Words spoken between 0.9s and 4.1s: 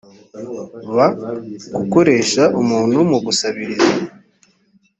b gukoresha umuntu mu gusabiriza